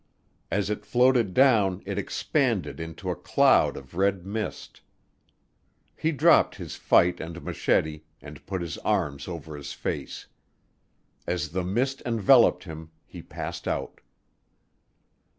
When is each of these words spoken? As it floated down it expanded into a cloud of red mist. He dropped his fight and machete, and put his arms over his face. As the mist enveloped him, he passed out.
As 0.49 0.71
it 0.71 0.83
floated 0.83 1.31
down 1.31 1.83
it 1.85 1.99
expanded 1.99 2.79
into 2.79 3.11
a 3.11 3.15
cloud 3.15 3.77
of 3.77 3.93
red 3.93 4.25
mist. 4.25 4.81
He 5.95 6.11
dropped 6.11 6.55
his 6.55 6.75
fight 6.75 7.19
and 7.19 7.43
machete, 7.43 8.01
and 8.19 8.43
put 8.47 8.61
his 8.63 8.79
arms 8.79 9.27
over 9.27 9.55
his 9.55 9.73
face. 9.73 10.25
As 11.27 11.49
the 11.49 11.63
mist 11.63 12.01
enveloped 12.03 12.63
him, 12.63 12.89
he 13.05 13.21
passed 13.21 13.67
out. 13.67 14.01